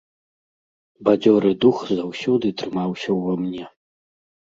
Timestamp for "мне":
3.47-3.73